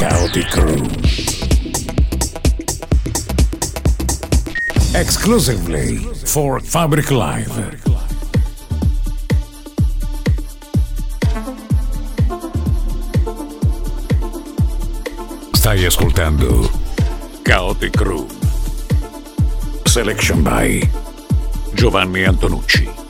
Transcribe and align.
Chaotic 0.00 0.48
Crew. 0.48 0.80
Exclusively 4.94 5.98
for 6.24 6.58
Fabric 6.60 7.10
Live. 7.10 7.82
Stai 15.52 15.84
ascoltando 15.84 16.70
Chaotic 17.42 17.94
Crew. 17.94 18.26
Selection 19.84 20.42
by 20.42 20.80
Giovanni 21.74 22.24
Antonucci. 22.24 23.09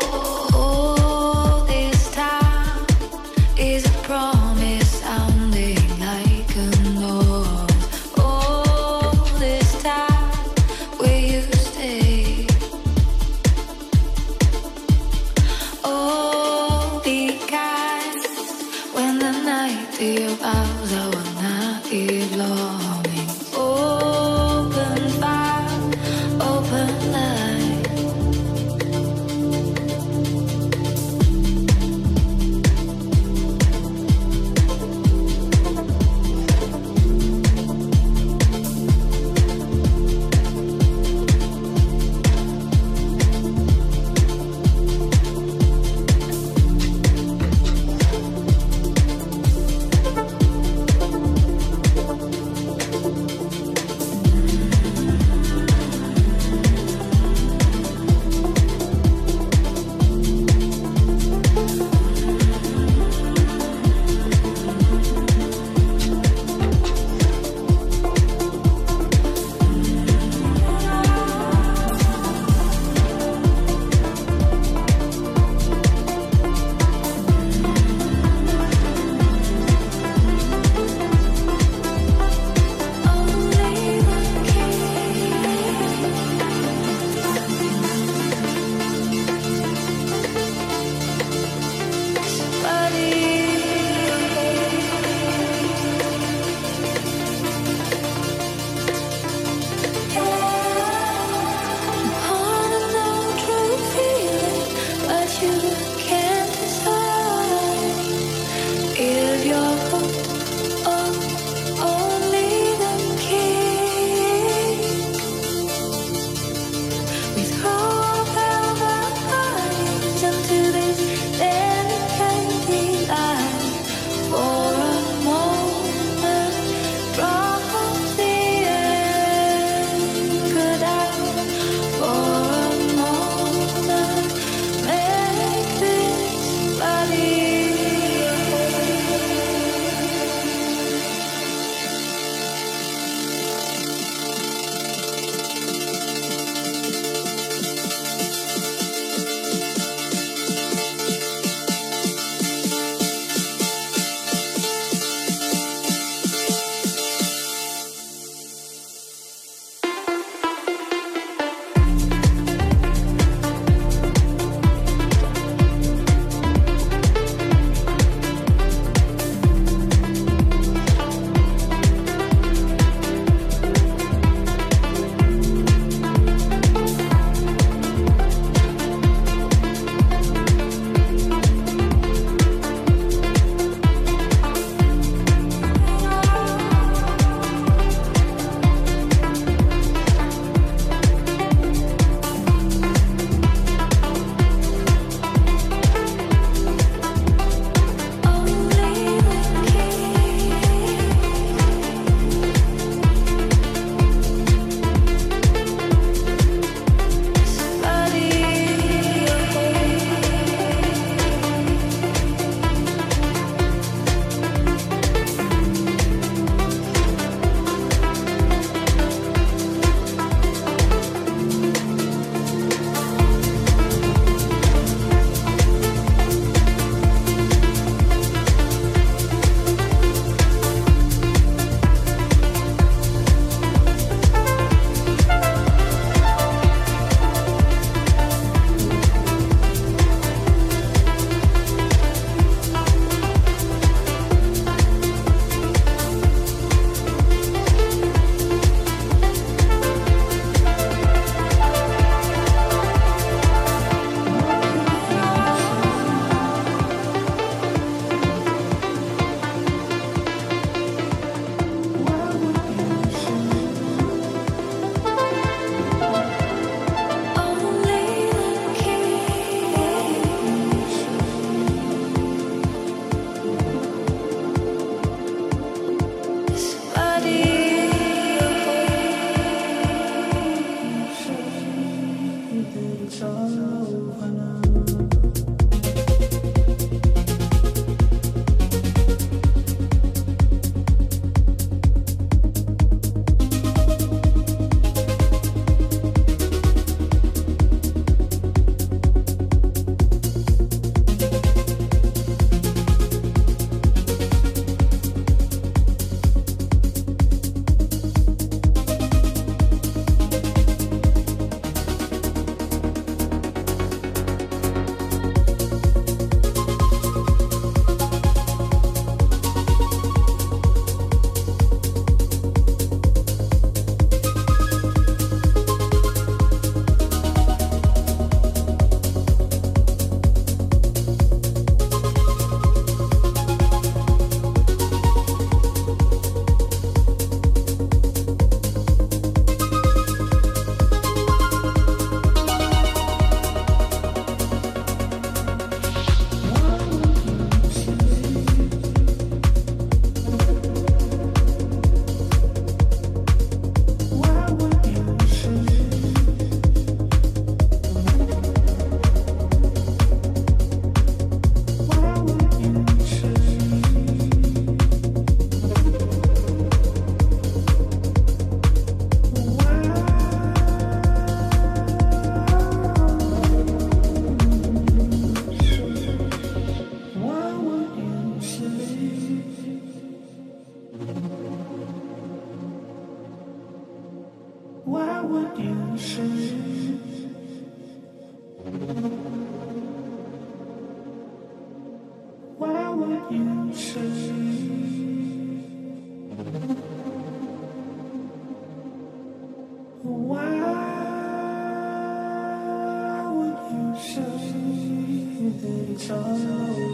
control. 406.07 406.90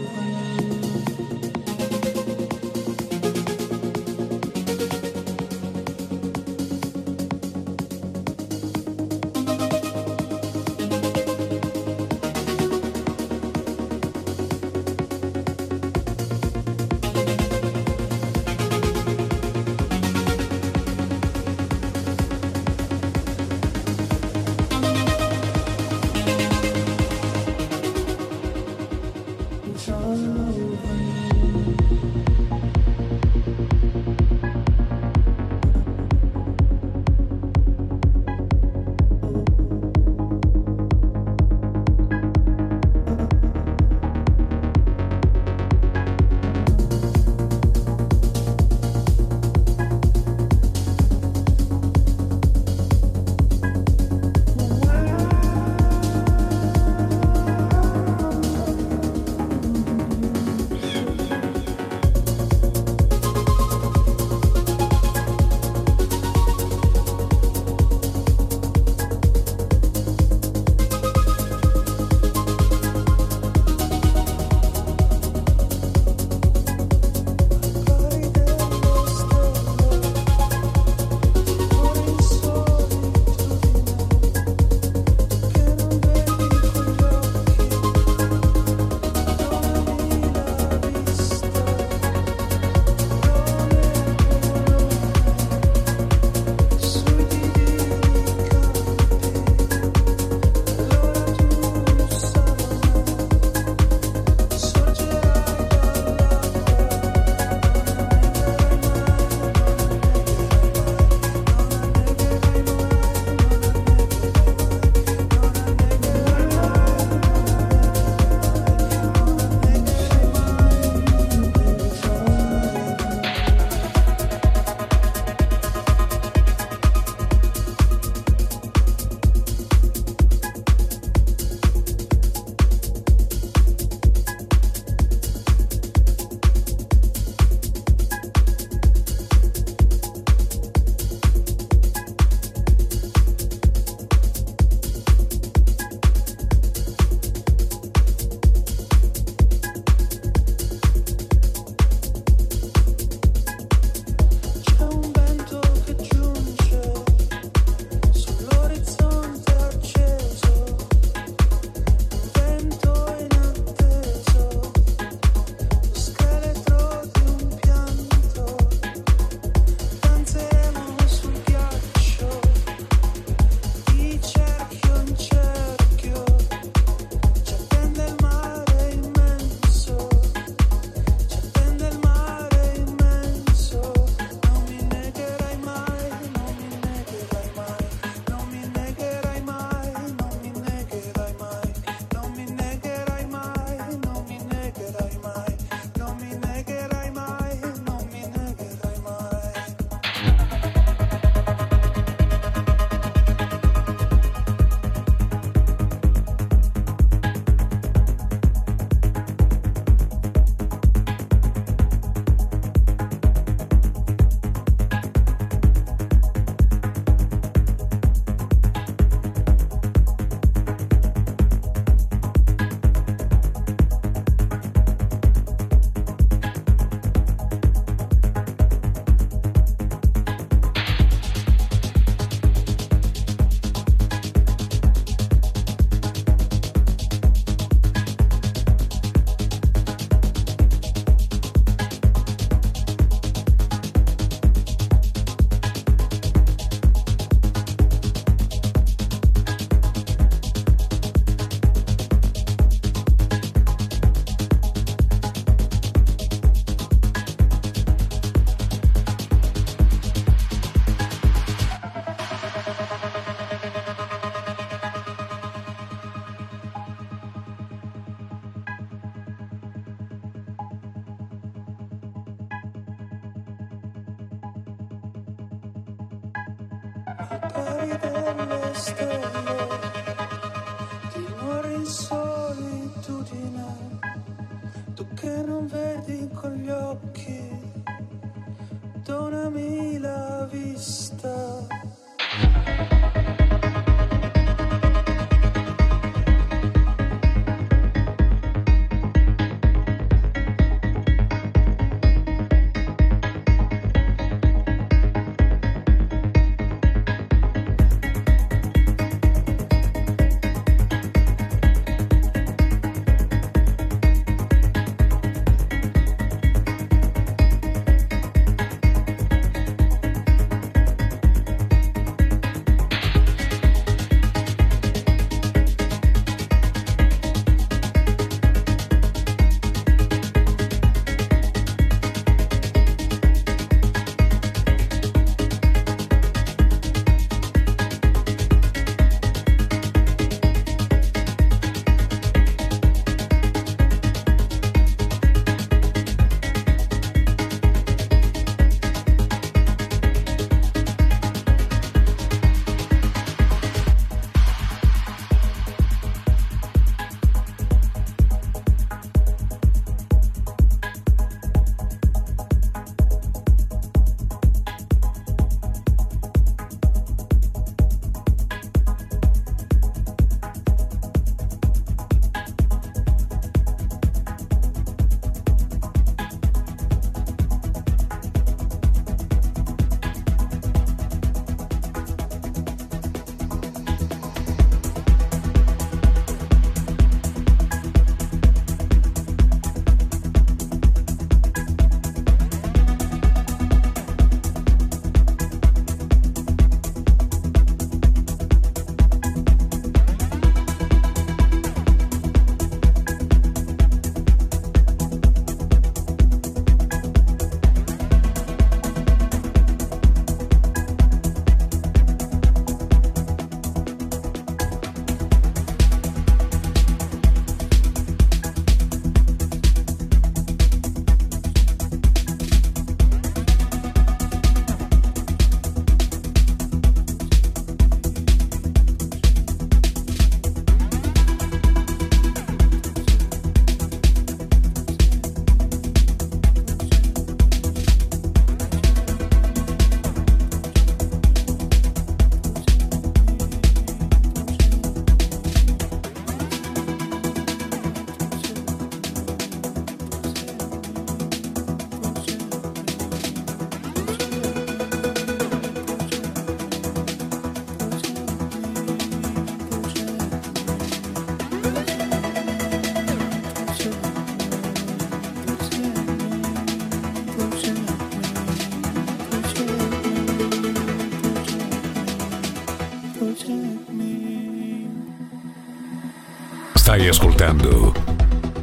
Ascoltando 477.08 477.94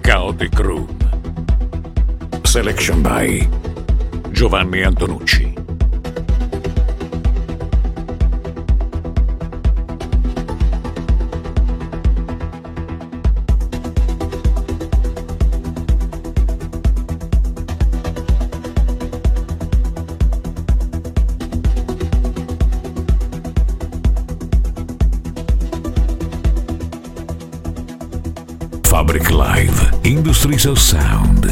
Chaotic 0.01 0.59
Room. 0.59 0.87
Selection 2.43 3.01
by 3.01 3.49
Giovanni 4.31 4.83
Antonucci. 4.83 5.54
Live 30.45 30.53
Industries 30.53 30.65
of 30.67 30.79
Sound. 30.79 31.44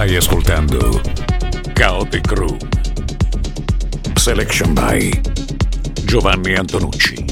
Stai 0.00 0.16
ascoltando 0.16 1.02
Chaotic 1.74 2.32
Room. 2.32 2.56
Selection 4.14 4.72
by 4.72 5.10
Giovanni 6.06 6.54
Antonucci. 6.54 7.22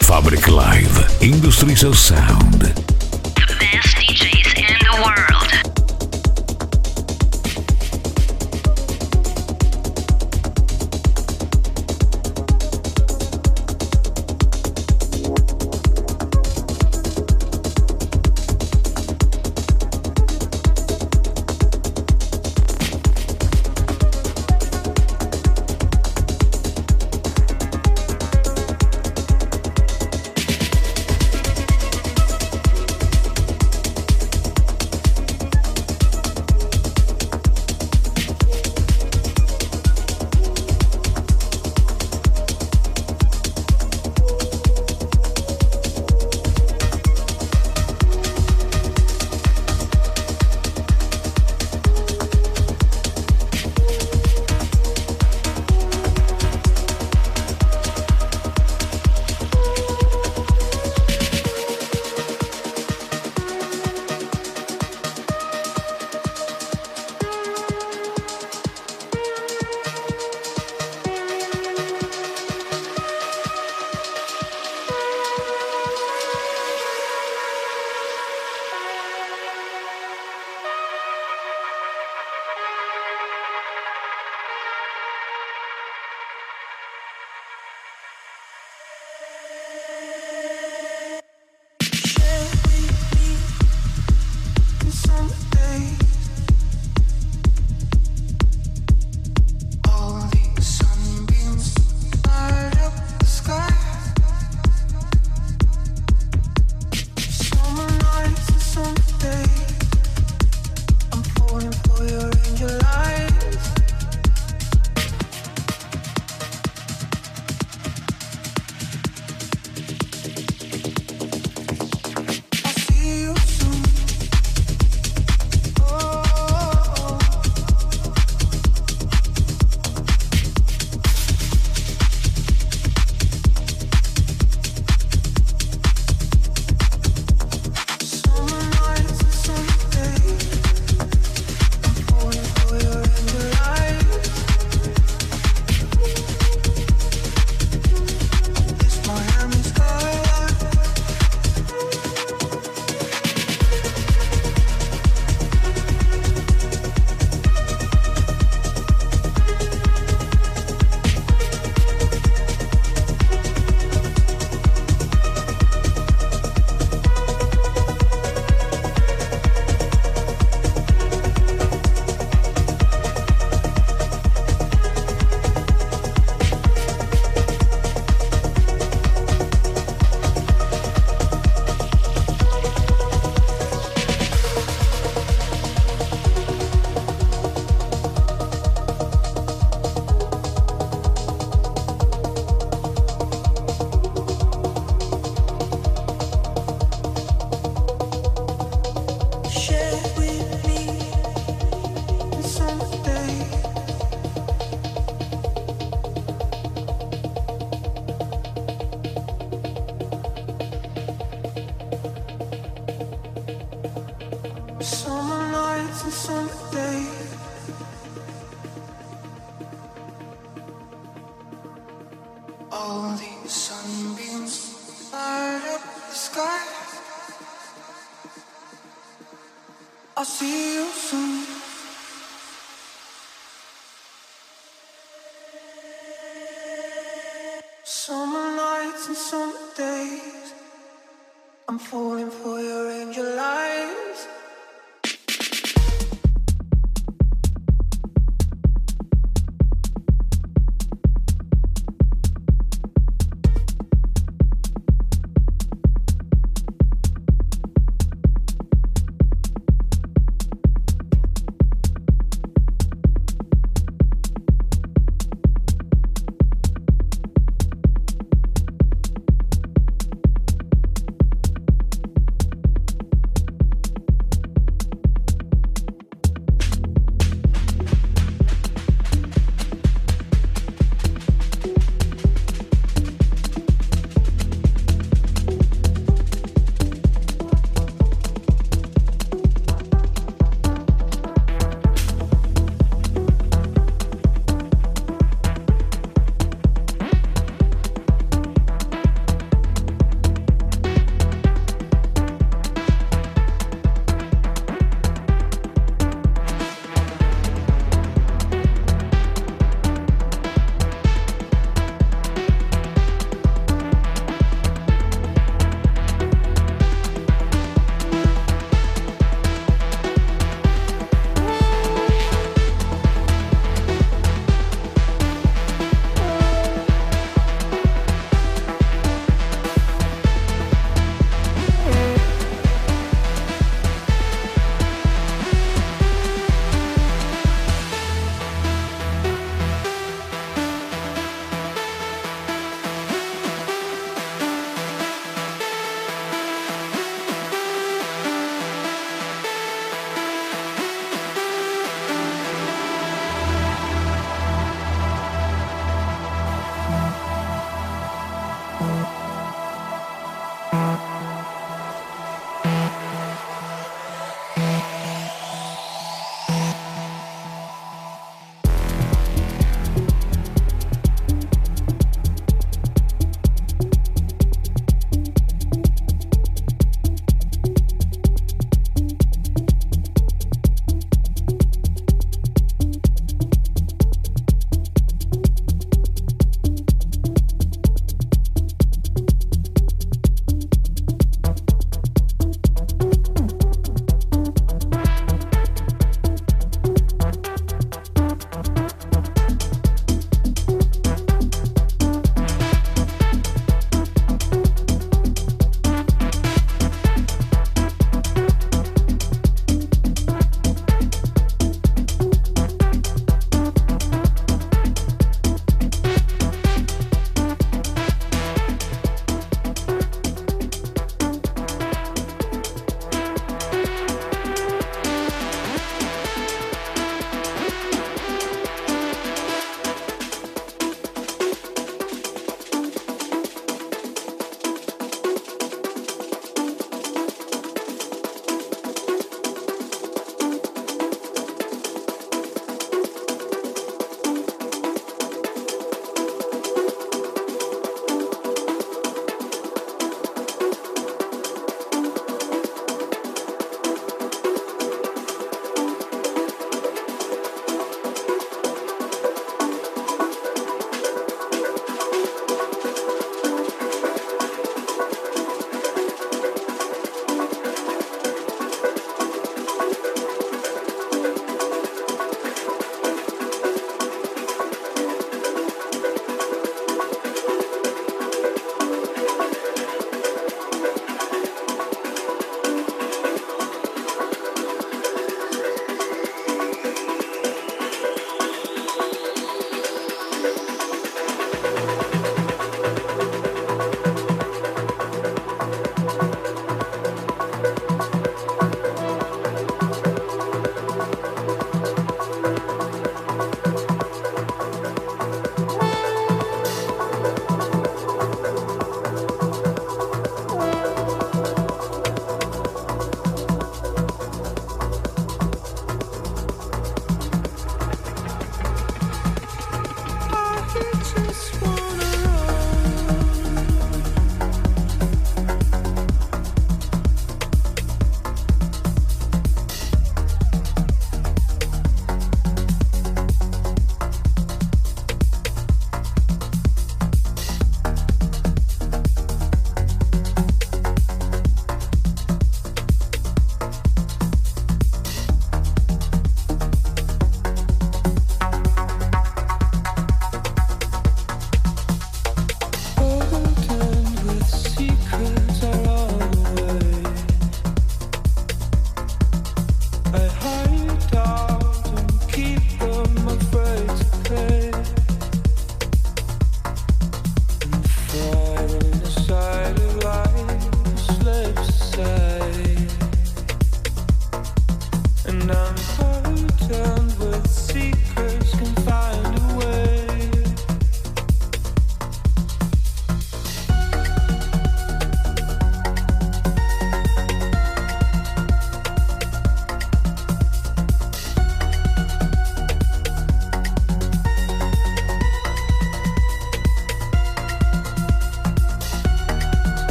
Fabric 0.00 0.48
Live 0.48 1.16
Industries 1.20 1.82
of 1.82 1.94
Sound. 1.94 2.72
The 3.34 3.56
best 3.60 3.98
DJs 3.98 4.56
in 4.56 4.78
the 4.78 5.02
world. 5.04 5.31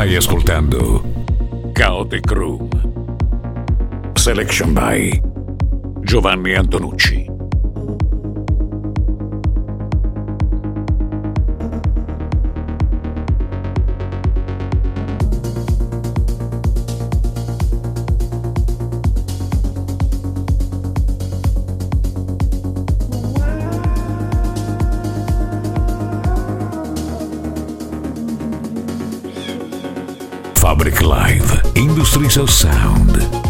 Stai 0.00 0.16
ascoltando 0.16 1.02
Chaotic 1.74 2.30
Room. 2.30 2.70
Selection 4.14 4.72
by 4.72 5.20
Giovanni 6.00 6.54
Antonucci. 6.54 7.29
Industries 32.30 32.36
of 32.36 32.50
Sound. 32.50 33.49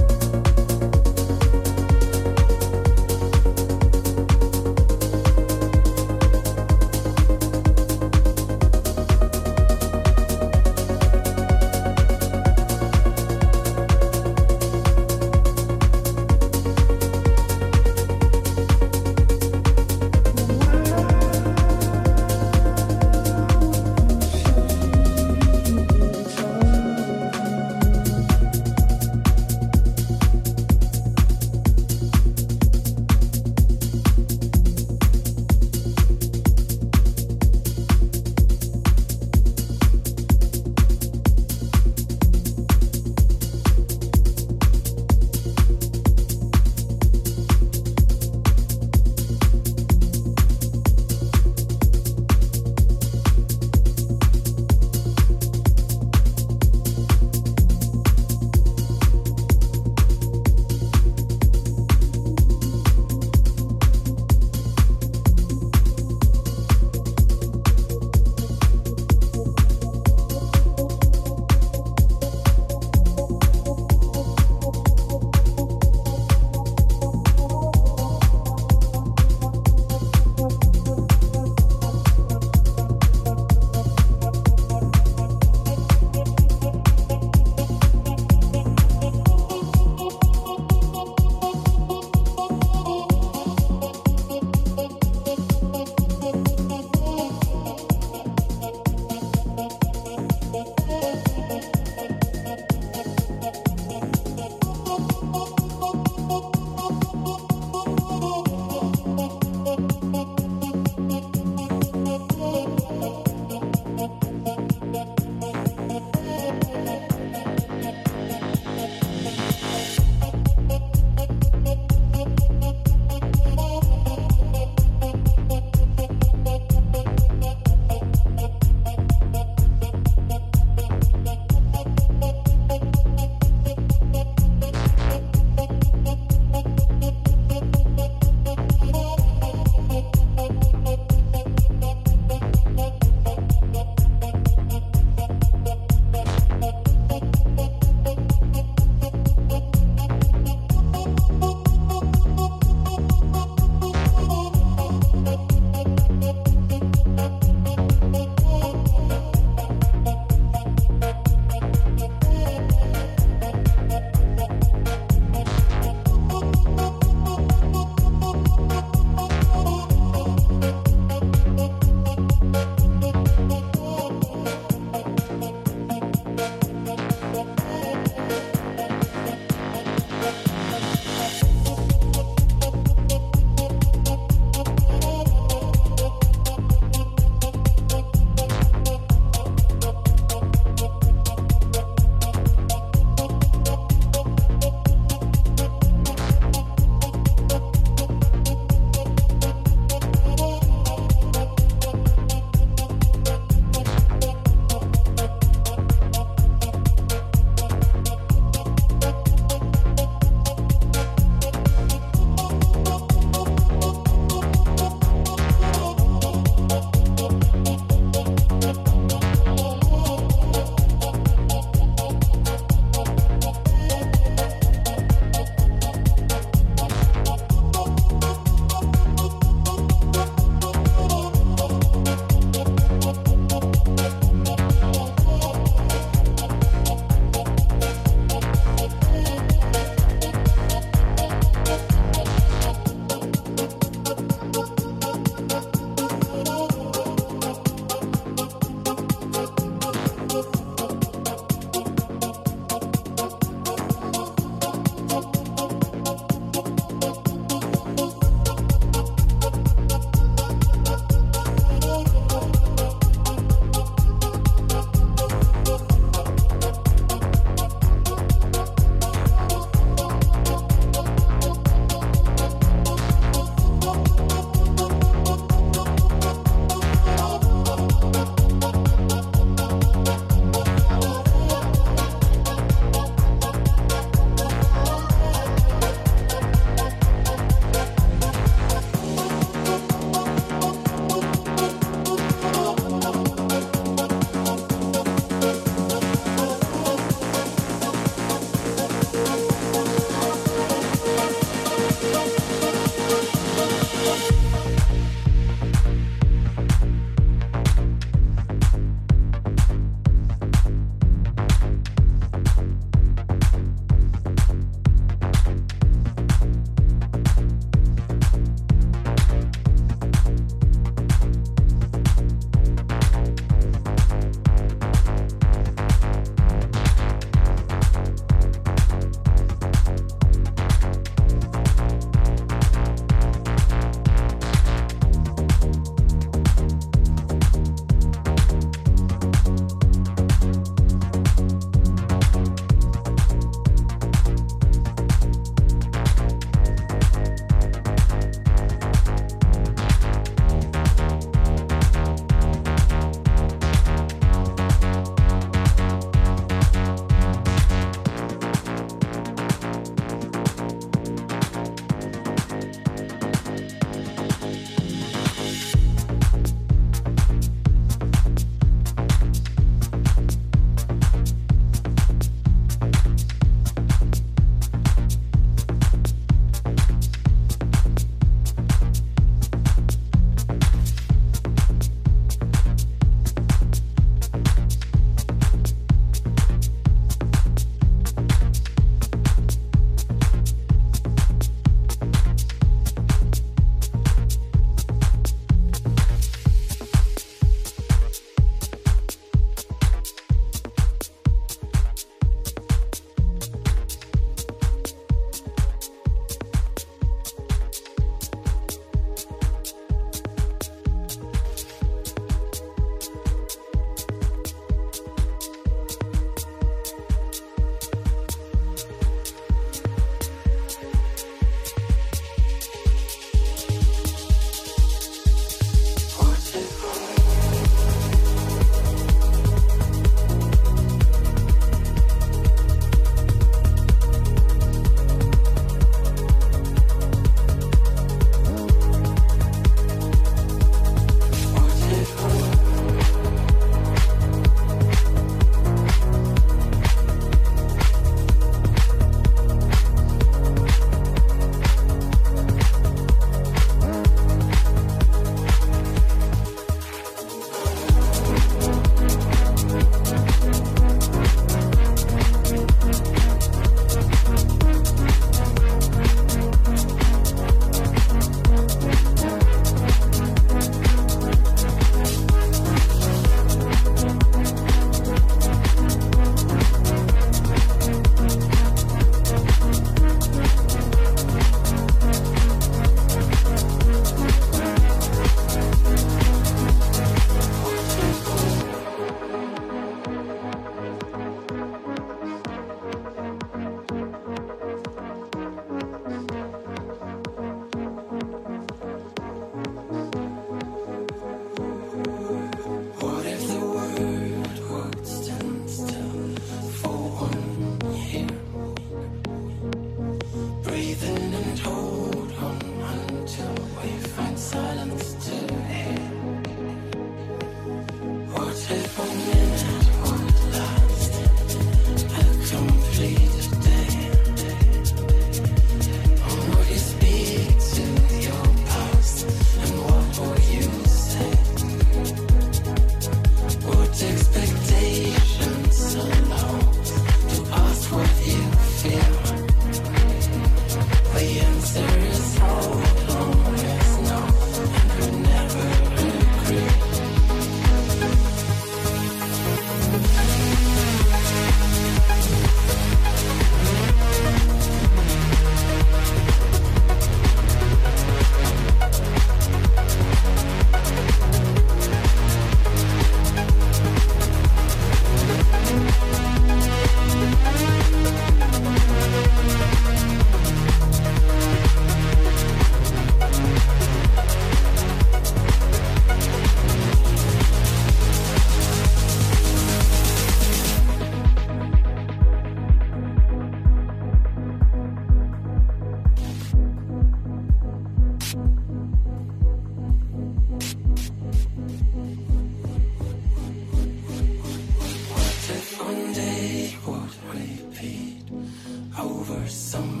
You're 599.41 599.49
so 599.49 600.00